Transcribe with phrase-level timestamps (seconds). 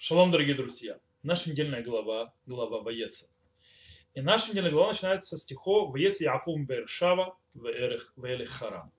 [0.00, 1.00] Шалом, дорогие друзья.
[1.24, 3.26] Наша недельная глава, глава Ваеца.
[4.14, 8.92] И наша недельная глава начинается со стихов Ваец Яков Бершава Веэлих Харам.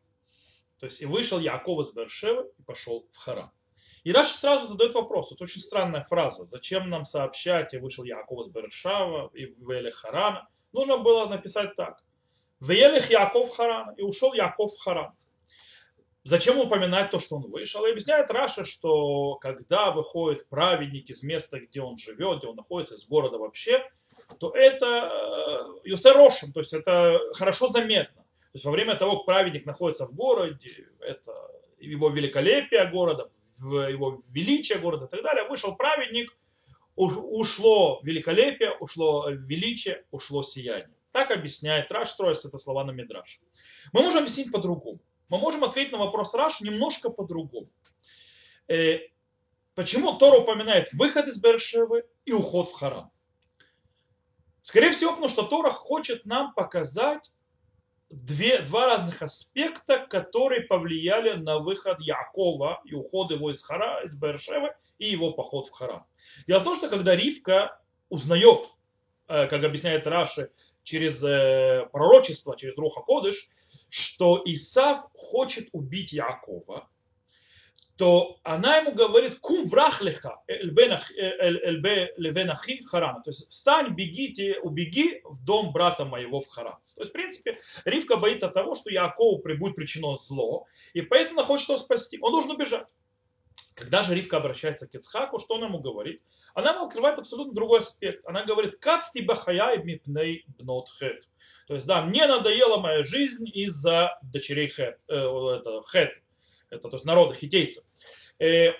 [0.77, 3.49] То есть и вышел Яков из Бершевы и пошел в Харам.
[4.03, 5.31] И Раши сразу задает вопрос.
[5.31, 6.43] Это очень странная фраза.
[6.43, 10.49] Зачем нам сообщать, и вышел Яков из Бершава и Веэлих Харана?
[10.73, 12.03] Нужно было написать так.
[12.59, 13.95] Веелих Яков Харан.
[13.95, 15.13] И ушел Яков в Харан.
[16.29, 17.83] Зачем упоминать то, что он вышел?
[17.85, 22.93] И объясняет Раша, что когда выходит праведник из места, где он живет, где он находится,
[22.93, 23.83] из города вообще,
[24.39, 28.21] то это э, юсерошин, то есть это хорошо заметно.
[28.21, 31.33] То есть во время того, как праведник находится в городе, это
[31.79, 36.37] его великолепие города, его величие города и так далее, вышел праведник,
[36.95, 40.95] ушло великолепие, ушло величие, ушло сияние.
[41.11, 43.39] Так объясняет Раш, строится это слова на Мидраш.
[43.93, 47.69] Мы можем объяснить по-другому мы можем ответить на вопрос Раш немножко по-другому.
[48.67, 48.99] Э,
[49.75, 53.11] почему Тора упоминает выход из Бершевы и уход в Харам?
[54.61, 57.31] Скорее всего, потому что Тора хочет нам показать
[58.09, 64.15] две, два разных аспекта, которые повлияли на выход Якова и уход его из Хара, из
[64.15, 66.05] Бершевы и его поход в Харам.
[66.47, 68.67] Дело в том, что когда Ривка узнает,
[69.27, 70.51] э, как объясняет Раши,
[70.83, 73.49] через э, пророчество, через Руха Кодыш,
[73.89, 76.89] что Исав хочет убить Якова,
[77.99, 81.21] то она ему говорит, кум врахлеха левенахи
[82.85, 83.21] харана.
[83.21, 86.77] То есть встань, бегите, убеги в дом брата моего в Харан.
[86.95, 91.47] То есть, в принципе, Ривка боится того, что Якову будет причинено зло, и поэтому она
[91.47, 92.17] хочет его спасти.
[92.21, 92.87] Он должен убежать.
[93.75, 96.21] Когда же Ривка обращается к Ицхаку, что она ему говорит?
[96.53, 98.25] Она ему открывает абсолютно другой аспект.
[98.25, 101.28] Она говорит, «Кацти бахаяй мипней бнот хет».
[101.69, 106.09] То есть, да, мне надоела моя жизнь из-за дочерей Хет, э, это, Хет,
[106.71, 107.83] это то есть народа хитейцев.
[108.39, 108.71] Э,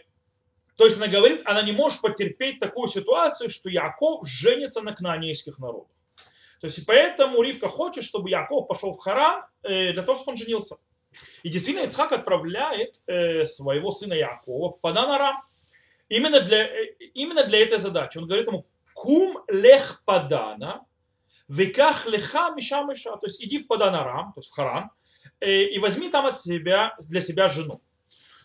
[0.75, 5.59] то есть она говорит, она не может потерпеть такую ситуацию, что Яков женится на кнаанейских
[5.59, 5.91] народах.
[6.61, 10.37] То есть поэтому Ривка хочет, чтобы Яков пошел в Харан э, для того, чтобы он
[10.37, 10.77] женился.
[11.43, 15.43] И действительно Ицхак отправляет э, своего сына Якова в Паданарам
[16.07, 18.17] именно для, э, именно для этой задачи.
[18.17, 20.87] Он говорит ему, кум лех падана,
[21.49, 24.91] Веках леха миша миша, то есть иди в Паданарам, то есть в Харан,
[25.39, 27.81] э, и возьми там от себя, для себя жену.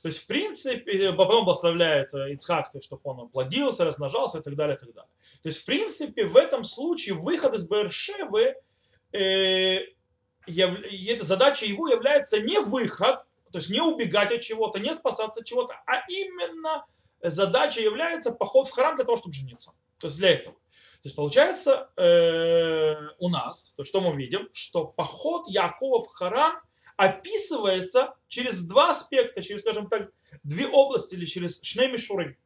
[0.03, 4.43] То есть, в принципе, потом благословляет э, Ицхак, то есть, чтобы он плодился, размножался и
[4.43, 5.11] так далее, и так далее.
[5.43, 8.55] То есть, в принципе, в этом случае выход из Бершевы,
[9.13, 9.81] э,
[10.47, 10.79] яв,
[11.23, 15.75] задача его является не выход, то есть не убегать от чего-то, не спасаться от чего-то,
[15.87, 16.85] а именно
[17.23, 19.73] задача является поход в храм для того, чтобы жениться.
[19.99, 20.57] То есть для этого.
[21.05, 26.55] То есть получается э, у нас, то что мы видим, что поход Якова в Харан
[26.97, 30.11] описывается через два аспекта, через, скажем так,
[30.45, 32.39] две области или через шнемишуры.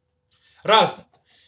[0.61, 1.05] Разные.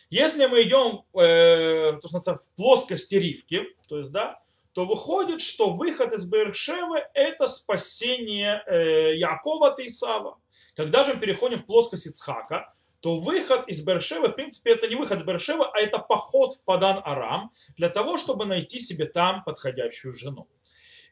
[0.10, 5.70] Если мы идем э, то, что в плоскости ривки, то есть, да, то выходит, что
[5.70, 10.40] выход из Бершевы– это спасение э, Якова от Исава.
[10.78, 14.96] Когда же мы переходим в плоскость Ицхака, то выход из Бершева, в принципе, это не
[14.96, 20.14] выход из Бершева, а это поход в Падан-Арам для того, чтобы найти себе там подходящую
[20.14, 20.48] жену.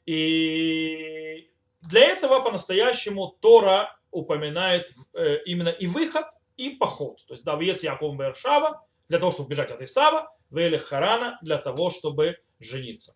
[0.05, 1.51] И
[1.81, 6.25] для этого по-настоящему Тора упоминает э, именно и выход,
[6.57, 7.25] и поход.
[7.27, 11.89] То есть Давиец Яков Бершава для того, чтобы бежать от Исава, Вели Харана для того,
[11.89, 13.15] чтобы жениться.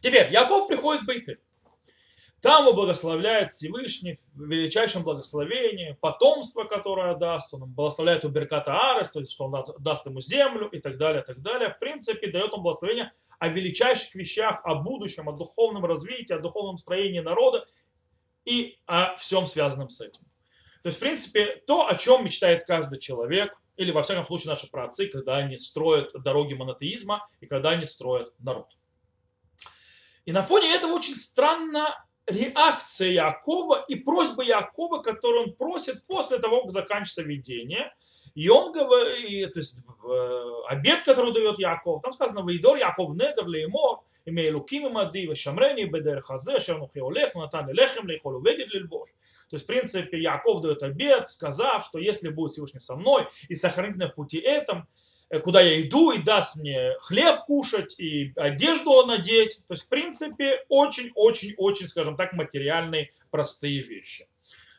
[0.00, 1.40] Теперь Яков приходит в Бейтель.
[2.42, 9.10] Там его благословляет Всевышний в величайшем благословении, потомство, которое даст, он благословляет у Берката Арес,
[9.12, 11.70] то есть что он даст ему землю и так далее, так далее.
[11.70, 16.78] В принципе, дает он благословение о величайших вещах, о будущем, о духовном развитии, о духовном
[16.78, 17.64] строении народа
[18.44, 20.22] и о всем связанном с этим.
[20.82, 24.68] То есть, в принципе, то, о чем мечтает каждый человек, или во всяком случае наши
[24.68, 28.66] праотцы, когда они строят дороги монотеизма и когда они строят народ.
[30.24, 36.38] И на фоне этого очень странно реакция Якова и просьба Якова, которую он просит после
[36.38, 37.92] того, как заканчивается видение.
[38.34, 39.76] И он говорит, то есть
[40.68, 46.22] обед, который дает Яков, там сказано, «Вейдор Яков недер леймор, имея луким имади, вешамрени бедер
[46.22, 49.10] хазе, шернухи олех, натан лехем лейхол увегет лильбош».
[49.50, 53.54] То есть, в принципе, Яков дает обед, сказав, что если будет Всевышний со мной и
[53.54, 55.01] сохранить на пути этом, Э,
[55.40, 59.60] куда я иду, и даст мне хлеб кушать, и одежду надеть.
[59.68, 64.28] То есть, в принципе, очень-очень-очень, скажем так, материальные простые вещи.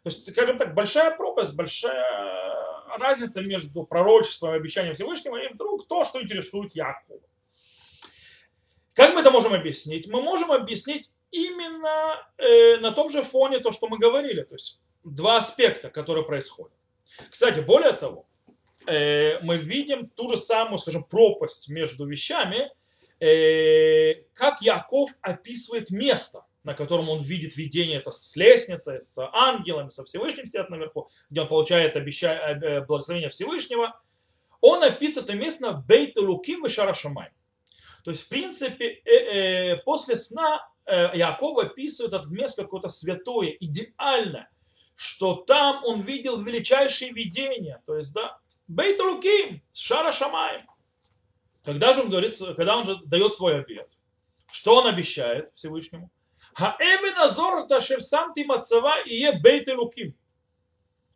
[0.04, 2.54] То есть, скажем так, большая пропасть, большая
[2.98, 7.20] разница между пророчеством и обещанием Всевышнего и вдруг то, что интересует Якова.
[8.94, 10.08] Как мы это можем объяснить?
[10.08, 14.44] Мы можем объяснить именно э, на том же фоне то, что мы говорили.
[14.44, 16.78] То есть два аспекта, которые происходят.
[17.30, 18.33] Кстати, более того, э,
[18.86, 22.70] мы видим ту же самую, скажем, пропасть между вещами,
[23.20, 29.90] э, как Яков описывает место, на котором он видит видение, это с лестницей, с ангелами,
[29.90, 32.34] со Всевышним сидят наверху, где он получает обеща...
[32.34, 34.00] э, благословение Всевышнего,
[34.62, 37.32] он описывает это место Бейт Луким и Шарашамай.
[38.04, 43.56] То есть, в принципе, э, э, после сна э, Яков описывает это место какое-то святое,
[43.60, 44.50] идеальное,
[44.96, 47.82] что там он видел величайшие видения.
[47.86, 50.66] То есть, да, Бейт Луким, Шара Шамай.
[51.64, 53.90] Когда же он говорит, когда он же дает свой обед?
[54.52, 56.12] Что он обещает Всевышнему?
[56.54, 60.16] Хаэбен Азор Ташер сам ты мацава и е Бейт Луким.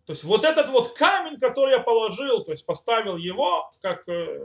[0.05, 4.39] То есть вот этот вот камень, который я положил, то есть поставил его как, э,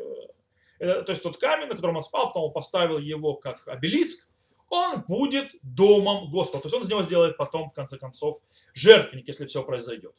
[0.79, 4.29] то есть тот камень, на котором он спал, потом он поставил его как обелиск,
[4.69, 6.63] он будет домом Господа.
[6.63, 8.41] То есть он из него сделает потом, в конце концов,
[8.75, 10.15] жертвенник, если все произойдет.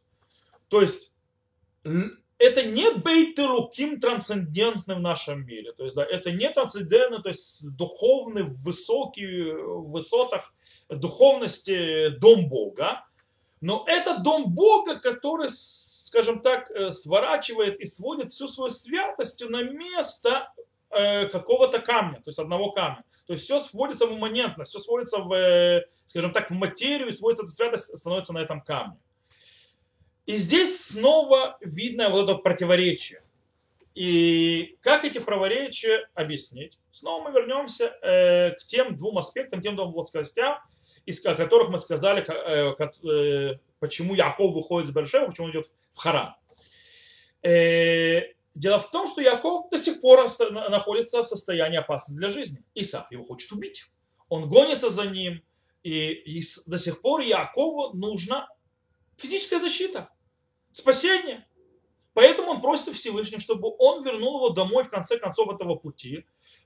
[0.69, 1.12] То есть
[2.38, 5.71] это не бейтелуким трансцендентный в нашем мире.
[5.74, 10.53] То есть, да, это не трансцендентный, то есть духовный, в высотах
[10.89, 13.06] духовности дом Бога.
[13.62, 19.63] Но это дом Бога, который, скажем так, э, сворачивает и сводит всю свою святость на
[19.63, 20.51] место
[20.89, 23.03] э, какого-то камня, то есть одного камня.
[23.25, 27.15] То есть все сводится в имманентность, все сводится в, э, скажем так, в материю, и
[27.15, 28.97] сводится эта святость, становится на этом камне.
[30.25, 33.24] И здесь снова видно вот это противоречие.
[33.94, 36.80] И как эти противоречия объяснить?
[36.92, 40.60] Снова мы вернемся э, к тем двум аспектам, тем двум плоскостям,
[41.06, 42.75] из о которых мы сказали, э,
[43.08, 46.34] э, почему Яков выходит с Бершева, почему он идет в Харан.
[47.44, 48.22] Э,
[48.56, 50.28] дело в том, что Яков до сих пор
[50.70, 52.64] находится в состоянии опасности для жизни.
[52.74, 53.86] Исаак его хочет убить.
[54.30, 55.44] Он гонится за ним,
[55.84, 58.48] и, и до сих пор Якову нужна
[59.18, 60.10] физическая защита,
[60.74, 61.48] спасение.
[62.14, 66.25] Поэтому он просит Всевышнего, чтобы он вернул его домой в конце концов этого пути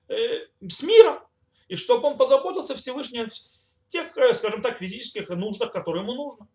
[0.10, 1.20] э, с миром.
[1.68, 3.28] И чтобы он позаботился Всевышний о
[3.90, 6.48] тех, э, скажем так, физических нуждах, которые ему нужно.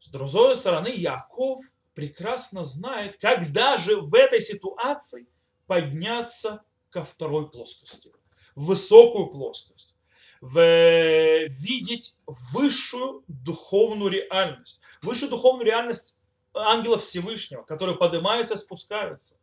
[0.00, 1.60] С другой стороны, Яков
[1.94, 5.28] прекрасно знает, когда же в этой ситуации
[5.66, 8.10] подняться ко второй плоскости,
[8.54, 9.97] в высокую плоскость
[10.40, 14.80] в, видеть высшую духовную реальность.
[15.02, 16.18] Высшую духовную реальность
[16.54, 19.36] ангелов Всевышнего, которые поднимаются и спускаются.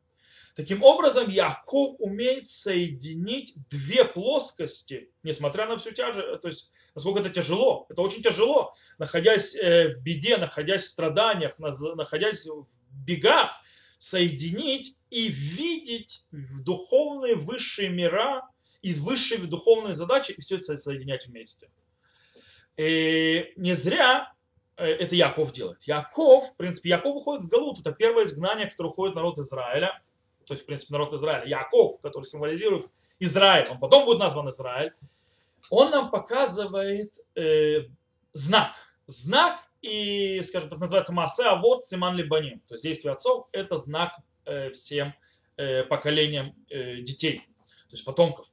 [0.56, 7.30] Таким образом, Яков умеет соединить две плоскости, несмотря на всю тяжесть, то есть насколько это
[7.30, 7.86] тяжело.
[7.90, 12.68] Это очень тяжело, находясь э, в беде, находясь в страданиях, находясь в
[13.06, 13.52] бегах,
[14.00, 18.48] соединить и видеть в духовные высшие мира
[18.86, 21.72] из высшей духовной задачи и все это соединять вместе.
[22.78, 24.32] И не зря
[24.78, 25.82] э, это Яков делает.
[25.88, 27.80] Яков, в принципе, Яков уходит в Галут.
[27.80, 30.00] Это первое изгнание, которое уходит народ Израиля.
[30.46, 31.48] То есть, в принципе, народ Израиля.
[31.48, 32.86] Яков, который символизирует
[33.18, 33.68] Израиль.
[33.70, 34.94] Он потом будет назван Израиль.
[35.72, 37.88] Он нам показывает э,
[38.34, 38.76] знак.
[39.08, 42.60] Знак и, скажем так, называется Маасе, а вот Симан Либаним.
[42.68, 44.14] То есть действие отцов– это знак
[44.46, 45.16] э, всем
[45.58, 47.40] э, поколениям э, детей,
[47.90, 48.48] то есть потомков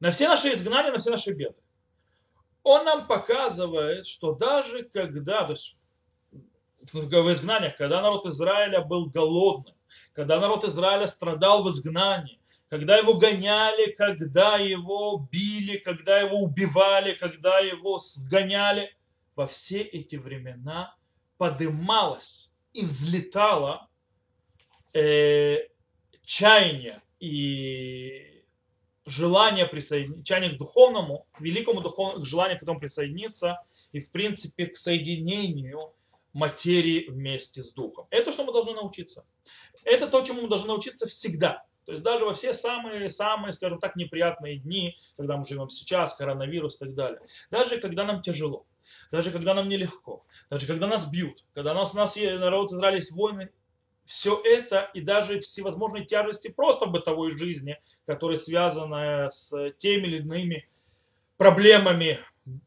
[0.00, 1.56] на все наши изгнания, на все наши беды.
[2.62, 5.76] Он нам показывает, что даже когда, то есть
[6.92, 9.74] в изгнаниях, когда народ Израиля был голодным,
[10.12, 17.14] когда народ Израиля страдал в изгнании, когда его гоняли, когда его били, когда его убивали,
[17.14, 18.94] когда его сгоняли,
[19.34, 20.94] во все эти времена
[21.38, 23.88] подымалось и взлетало
[24.92, 25.58] э,
[26.24, 28.29] чаяние и
[29.10, 33.62] желание присоединения к духовному, к великому духовному, к желанию к этому присоединиться
[33.92, 35.92] и, в принципе, к соединению
[36.32, 38.06] материи вместе с духом.
[38.10, 39.26] Это что мы должны научиться.
[39.84, 41.64] Это то, чему мы должны научиться всегда.
[41.86, 46.76] То есть даже во все самые-самые, скажем так, неприятные дни, когда мы живем сейчас, коронавирус
[46.76, 47.20] и так далее.
[47.50, 48.66] Даже когда нам тяжело,
[49.10, 52.96] даже когда нам нелегко, даже когда нас бьют, когда у нас, у нас народ Израиля
[52.96, 53.50] есть войны,
[54.04, 60.68] все это и даже всевозможные тяжести просто бытовой жизни, которые связаны с теми или иными
[61.36, 62.20] проблемами,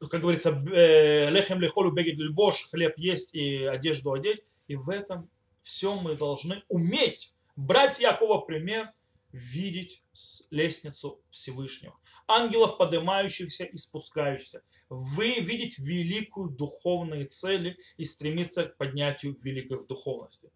[0.10, 4.44] как говорится, лехем лехолу бегет льбош, хлеб есть и одежду одеть.
[4.68, 5.30] И в этом
[5.62, 8.92] все мы должны уметь брать Якова пример,
[9.32, 10.02] видеть
[10.50, 11.98] лестницу Всевышнего.
[12.28, 14.64] Ангелов, поднимающихся и спускающихся.
[14.90, 20.52] Вы видеть великую духовные цели и стремиться к поднятию великой духовности.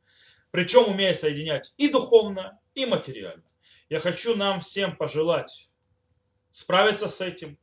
[0.51, 3.43] Причем умея соединять и духовно, и материально.
[3.89, 5.69] Я хочу нам всем пожелать
[6.51, 7.57] справиться с этим,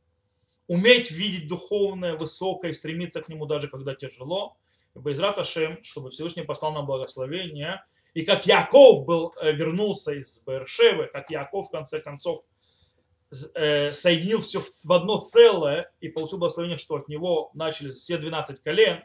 [0.67, 4.57] уметь видеть духовное, высокое, стремиться к нему даже когда тяжело,
[4.95, 10.39] И Байзрат Ашем, чтобы Всевышний послал нам благословение, и как Яков был, э, вернулся из
[10.45, 12.41] Бершевы, как Яков в конце концов
[13.53, 18.63] э, соединил все в одно целое и получил благословение, что от него начались все 12
[18.63, 19.03] колен,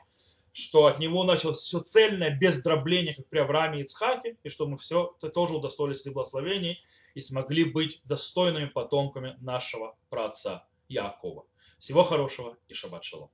[0.52, 4.66] что от него началось все цельное, без дробления, как при Аврааме и Ицхаке, и что
[4.66, 6.82] мы все тоже удостоились этих благословений
[7.14, 11.44] и смогли быть достойными потомками нашего праотца Якова.
[11.78, 13.30] Всего хорошего и шаббат шалом.